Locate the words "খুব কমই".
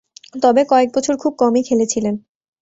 1.17-1.63